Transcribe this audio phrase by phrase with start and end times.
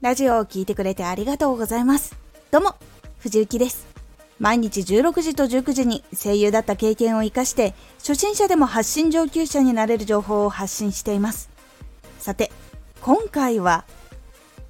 [0.00, 2.16] ラジオを聴いてくれてありがとうございます。
[2.52, 2.76] どうも、
[3.18, 3.84] 藤幸です。
[4.38, 11.50] 毎日16時と19時に声優だった経験を活かして、初心者でも発信上級者になれる情報を発信しています。
[12.20, 12.52] さて、
[13.00, 13.84] 今回は、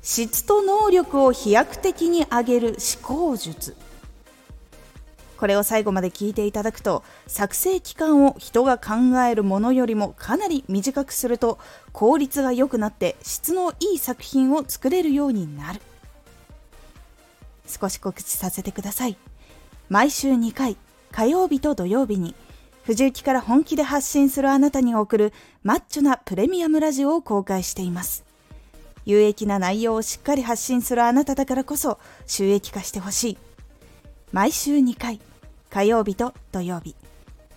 [0.00, 3.76] 質と能力を飛躍的に上げる思考術
[5.38, 11.58] これを最後まで聞いていただくと作成期間を人が考えるものよりもかなり短くすると
[11.92, 15.80] 効率が良くなって質のいい作品を作れるようになる。
[17.68, 19.16] 少し告知させてください。
[19.88, 20.76] 毎週2回
[21.12, 22.34] 火曜日と土曜日に
[22.82, 28.24] 藤雪から本気で発信するあなたに送るマッチョなプレミアムラジオを公開しています。
[29.04, 33.38] 有益な内容をしっかり発信するあなただからこそ収益化してほしい。
[34.32, 35.20] 毎週2回
[35.70, 36.94] 火曜日と土曜日。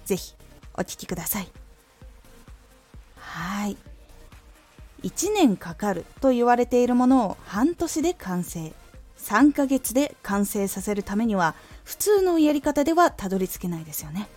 [0.06, 0.34] ぜひ
[0.74, 1.48] お聴きください。
[3.18, 3.78] はい。
[5.04, 8.74] 1年かかると言われているものを半年で完成。
[9.18, 14.28] 3ヶ月で完成させるためには普通のやり方ではたどり着けないですよね。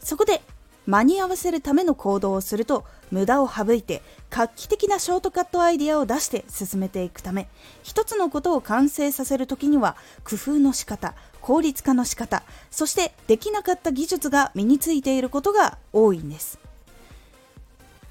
[0.00, 0.40] そこで
[0.86, 7.48] 間に合わせるための行動をすると無駄を省いて画期的なショートカットアイデアを出して進めていくため
[7.82, 16.58] 一つのことを完成させる時には工夫の仕方効率化の仕方そしてできなかった技術が身についていることが多いんです。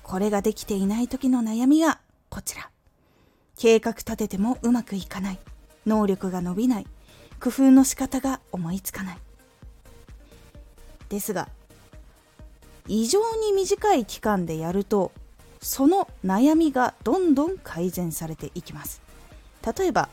[0.03, 2.69] これができていない時の悩みがこちら。
[3.57, 5.39] 計画立ててもうまくいかない。
[5.85, 6.87] 能力が伸びない。
[7.39, 9.17] 工夫の仕方が思いつかない。
[11.09, 11.47] ですが
[12.89, 15.11] 異常に短い期間でやると
[15.61, 19.01] その悩みがどんどん改善されていきます。
[19.77, 20.09] 例えば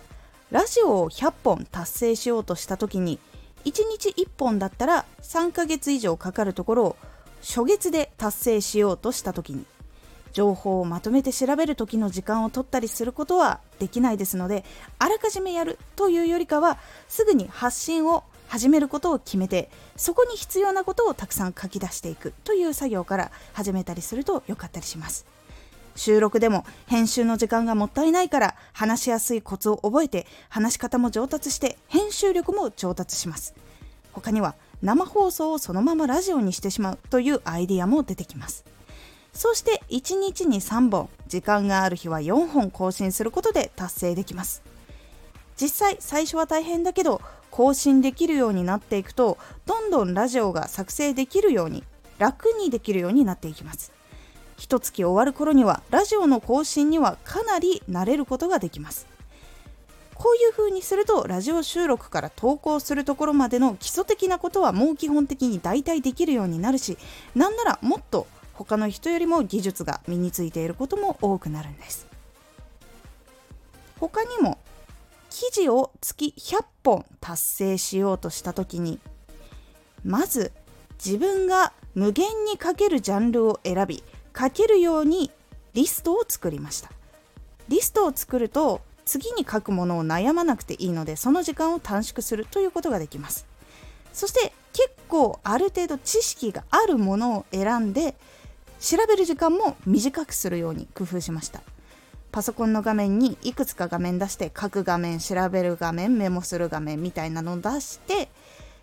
[0.51, 3.19] ラジオを100本達成しようとした時に
[3.65, 6.97] 1日1本だったら3ヶ月以上かかるところを
[7.41, 9.65] 初月で達成しようとした時に
[10.33, 14.65] 情報をまとめて調べる時の時間を取ったりすることはできないですので
[14.99, 16.79] あらかじめやるというよりかは
[17.09, 25.27] すぐに発信を始めることを決めてそこに必要なことをたくさん書き出していくという作業から始めたりすると良かったりします。
[25.97, 33.55] 収録でも編集の時間がもったいないから話しやすいコツを覚えて話し方も上達して編集力も上達します。
[34.13, 38.65] 他には生放送をそのままラジオにしてしまうというアイディアも出てきます。
[39.33, 44.63] そして1日に3本時間がある日は4本更新することで達成できます。
[45.61, 47.21] 実際最初は大変だけど
[47.57, 51.85] 更新できるようになっていくとどんどんラジオが作成できるように
[52.19, 53.93] 楽にできるようになっていきます。
[54.59, 59.07] 一月終わる頃にはラジオの更新にはかなり慣れることができます。
[60.15, 66.99] こういう風にするとラジオ収録から投稿するところまでの基礎的なことはもう基本的に大体できるようになるし
[67.35, 72.07] なんならもっと他の人よりも技術が身についていることも多くなるんです。
[73.99, 74.56] 他にも
[75.39, 78.99] 記事を月100本達成しようとした時に
[80.03, 80.51] まず
[80.93, 84.03] 自分が無限に書けるジャンルを選び
[84.35, 85.31] 書けるように
[85.75, 86.91] リストを作りました。
[87.69, 93.45] リストを作ると次に書くものを悩まなくていいのでその時間を短縮するということができます。
[94.15, 98.15] そして結構ある程度知識があるものを選んで
[98.81, 101.61] 調べる時間も短くするように工夫しました。
[102.37, 108.29] パソコンの画面にいくつか画面出して書く画面調べる画面メモする画面みたいなのを出して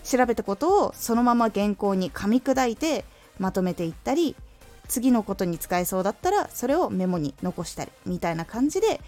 [0.04, 3.06] 調べたことをそのまま原稿に噛み砕いて
[3.38, 4.36] まとめていったり
[4.88, 9.00] 次のことに使えそうだったらそれをメモに残したりみたいな感じで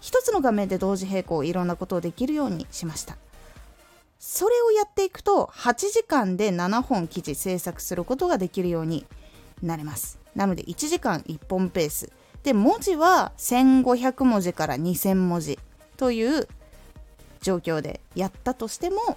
[0.00, 3.16] 一つの画面で同時並行いろんなことをできるようにしました。
[4.18, 9.06] それをやっていくと8時間で7本記事制作することができるように
[9.62, 10.18] なります。
[10.34, 12.10] なので1時間1本ペース。
[12.44, 15.58] で文字は1500文字から2000文字
[15.96, 16.46] という
[17.40, 19.16] 状況でやったとしても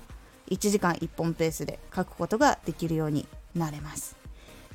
[0.49, 4.15] 1時間1本ペースで書くことができるようになれます。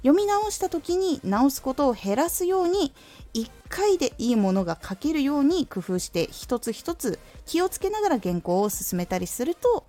[0.02, 2.92] 読み直した時に直すことを減らすように
[3.34, 9.86] 1回でいいものが書けるように工夫して一つ一つ気をつけながら原稿を進めたりすると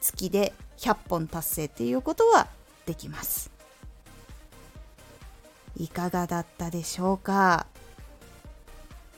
[0.00, 2.46] 月で100本達成っていうことは
[2.86, 3.50] できます。
[5.76, 7.66] いかがだったでしょうか？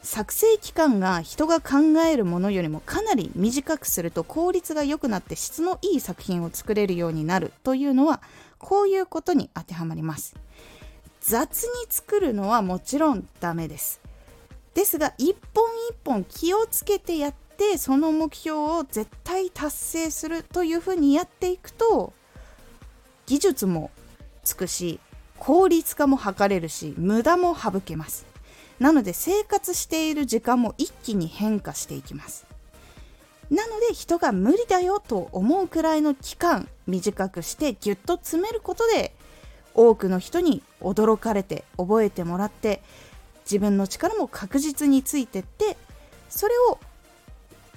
[0.02, 8.22] 作成期間が人が考えるものよりもかなり短くすると効率が良くなって質のいい作品を作れるようになるというのは
[8.58, 10.34] こういうことに当てはまります。
[11.20, 14.00] 雑に作るのはもちろんダメです。
[14.74, 22.12] ですが一本一本気をつけてやってその目標を絶対達成するというふうにやっていくと
[23.26, 23.90] 技術も
[24.44, 24.98] つくし
[25.38, 28.29] 効率化も図れるし無駄も省けます。
[28.80, 32.46] なので生活している時間も一気に変化していきます。
[33.50, 39.12] なので人が無理だよと思うくらいの期間短くしてぎゅっと詰めることで
[39.74, 42.80] 多くの人に驚かれて覚えてもらって
[43.44, 45.76] 自分の力も確実についてって
[46.28, 46.78] それを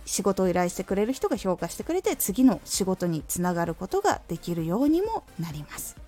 [0.05, 6.02] 仕事を依頼してくれる人が評価してくれて次の仕事につながることができるようにもなります。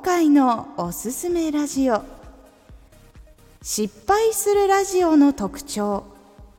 [0.00, 2.02] 回のおすすめラジオ。
[3.62, 6.04] 失敗するラジオの特徴。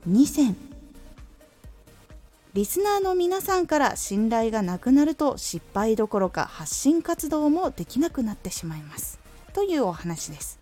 [0.08, 0.56] 2選。
[2.54, 9.20] リスナーの皆さんから信頼がなくなると失敗どころか発信活動もできなくなってしまいます。
[9.54, 10.60] というお話です。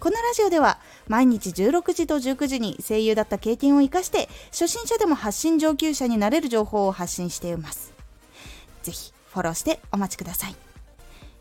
[0.00, 7.92] このラジオでは毎日16時と19時に声優だった経験を生かして初心者でも発信上級者になれる情報を発信しています。
[8.82, 10.65] ぜひフォローしてお待ちください。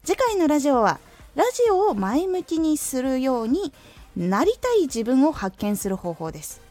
[0.06, 1.00] 次回のラジオは
[1.36, 3.74] ラジオを前向きにするように
[4.16, 6.62] なりたい自分を発見する方法です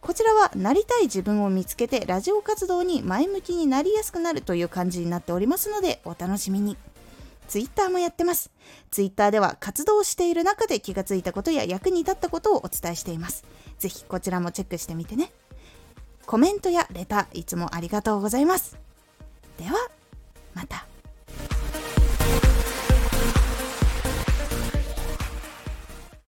[0.00, 6.76] こちらはなりたい自分を見つけてラジオ活動に前向きになりやすくなるという感じになっておりますのでお楽しみに。
[7.48, 8.50] ツイッターもやってます。
[8.90, 13.44] ツイッターでは活動している中で気がついたことや役に立ったことをお伝えしています。
[13.78, 15.32] ぜひこちらもチェックしてみてね。
[16.24, 18.76] コメントやレターいつもありがとうございます。
[19.58, 19.72] では、
[20.54, 20.86] また。